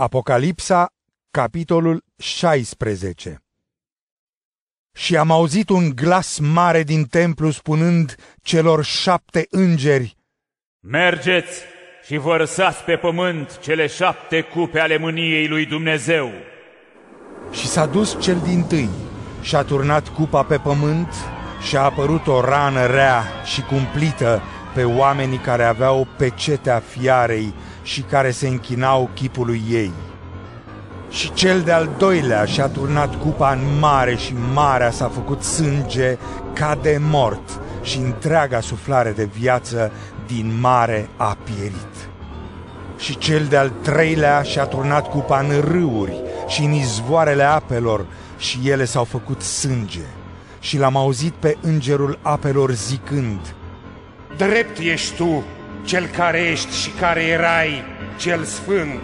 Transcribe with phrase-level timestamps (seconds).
[0.00, 0.92] Apocalipsa,
[1.30, 3.42] capitolul 16
[4.94, 10.16] Și am auzit un glas mare din templu spunând celor șapte îngeri,
[10.80, 11.60] Mergeți
[12.06, 16.30] și vărsați pe pământ cele șapte cupe ale mâniei lui Dumnezeu.
[17.52, 18.88] Și s-a dus cel din tâi
[19.42, 21.14] și a turnat cupa pe pământ
[21.66, 24.42] și a apărut o rană rea și cumplită
[24.74, 27.54] pe oamenii care aveau pecetea fiarei
[27.88, 29.92] și care se închinau chipului ei.
[31.10, 36.18] Și cel de-al doilea și-a turnat cupa în mare și marea s-a făcut sânge
[36.52, 39.92] ca de mort și întreaga suflare de viață
[40.26, 42.08] din mare a pierit.
[42.98, 48.06] Și cel de-al treilea și-a turnat cupa în râuri și în izvoarele apelor
[48.38, 50.06] și ele s-au făcut sânge.
[50.60, 53.54] Și l-am auzit pe îngerul apelor zicând,
[54.36, 55.44] Drept ești tu,
[55.88, 57.84] cel care ești și care erai,
[58.16, 59.00] cel sfânt,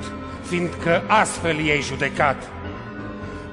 [0.48, 2.36] fiindcă astfel ei judecat.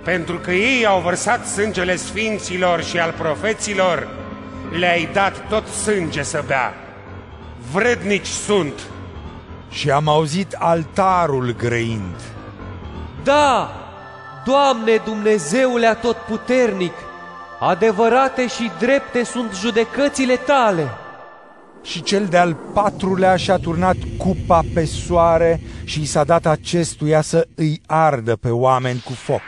[0.03, 4.07] Pentru că ei au vărsat sângele sfinților și al profeților,
[4.71, 6.73] le-ai dat tot sânge să bea.
[7.71, 8.73] Vrednici sunt.
[9.69, 12.15] Și am auzit altarul grăind.
[13.23, 13.75] Da,
[14.45, 16.93] Doamne Dumnezeule atotputernic,
[17.59, 20.89] adevărate și drepte sunt judecățile tale.
[21.83, 27.47] Și cel de-al patrulea și-a turnat cupa pe soare și i s-a dat acestuia să
[27.55, 29.41] îi ardă pe oameni cu foc.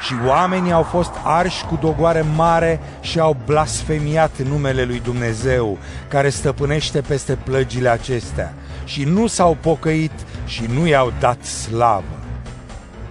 [0.00, 6.28] Și oamenii au fost arși cu dogoare mare și au blasfemiat numele lui Dumnezeu, care
[6.28, 8.54] stăpânește peste plăgile acestea.
[8.84, 10.12] Și nu s-au pocăit
[10.46, 12.18] și nu i-au dat slavă.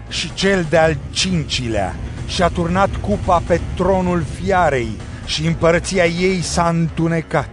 [0.10, 1.96] Și cel de-al cincilea
[2.28, 4.90] și-a turnat cupa pe tronul fiarei
[5.26, 7.50] și împărăția ei s-a întunecat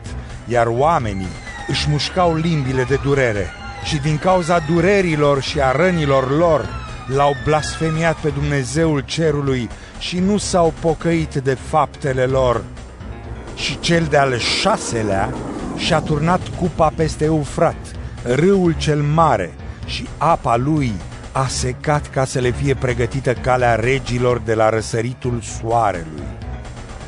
[0.47, 1.29] iar oamenii
[1.69, 3.47] își mușcau limbile de durere
[3.85, 6.69] și din cauza durerilor și a rănilor lor
[7.07, 12.65] l-au blasfemiat pe Dumnezeul cerului și nu s-au pocăit de faptele lor.
[13.55, 15.35] Și cel de-al șaselea
[15.77, 17.77] și-a turnat cupa peste Eufrat,
[18.23, 19.55] râul cel mare,
[19.87, 20.93] și apa lui
[21.33, 26.36] a secat ca să le fie pregătită calea regilor de la răsăritul soarelui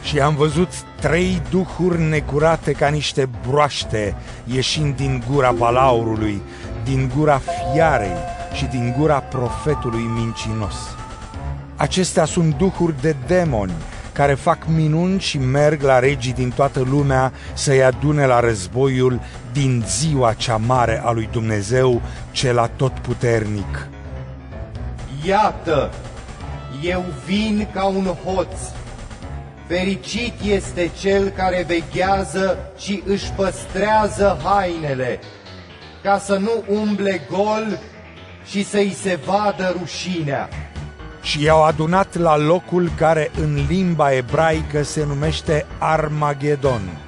[0.08, 0.68] și am văzut
[1.00, 4.14] trei duhuri necurate ca niște broaște
[4.44, 6.42] ieșind din gura balaurului,
[6.84, 7.40] din gura
[7.72, 8.16] fiarei
[8.52, 10.74] și din gura profetului mincinos.
[11.76, 13.72] Acestea sunt duhuri de demoni
[14.12, 19.20] care fac minuni și merg la regii din toată lumea să-i adune la războiul
[19.52, 23.88] din ziua cea mare a lui Dumnezeu, cel atotputernic.
[25.26, 25.90] Iată,
[26.82, 28.56] eu vin ca un hoț
[29.68, 35.20] Fericit este cel care veghează și își păstrează hainele,
[36.02, 37.78] ca să nu umble gol
[38.44, 40.48] și să-i se vadă rușinea.
[41.22, 46.98] Și i-au adunat la locul care în limba ebraică se numește Armagedon.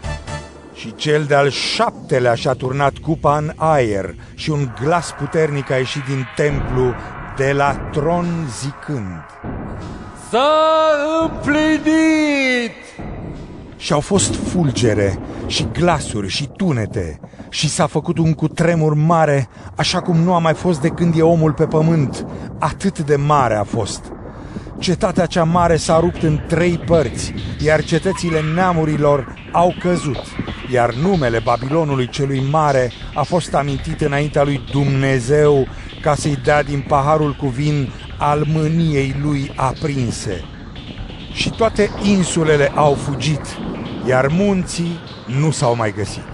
[0.74, 6.04] Și cel de-al șaptelea și-a turnat cupa în aer și un glas puternic a ieșit
[6.04, 6.94] din templu
[7.36, 9.24] de la tron zicând
[10.30, 10.50] S-a
[11.22, 12.74] împlinit!
[13.76, 20.00] Și au fost fulgere și glasuri și tunete și s-a făcut un cutremur mare, așa
[20.00, 22.26] cum nu a mai fost de când e omul pe pământ.
[22.58, 24.04] Atât de mare a fost.
[24.78, 30.24] Cetatea cea mare s-a rupt în trei părți, iar cetățile neamurilor au căzut,
[30.72, 35.66] iar numele Babilonului celui mare a fost amintit înaintea lui Dumnezeu
[36.02, 40.44] ca să-i dea din paharul cu vin al mâniei lui aprinse.
[41.32, 43.40] Și toate insulele au fugit,
[44.08, 44.98] iar munții
[45.40, 46.28] nu s-au mai găsit.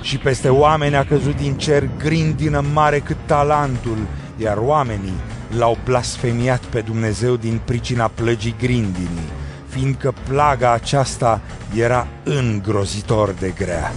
[0.00, 3.98] Și peste oameni a căzut din cer grindină mare cât talentul,
[4.36, 5.20] iar oamenii
[5.58, 9.30] l-au blasfemiat pe Dumnezeu din pricina plăgii grindinii,
[9.68, 11.40] fiindcă plaga aceasta
[11.74, 13.92] era îngrozitor de grea.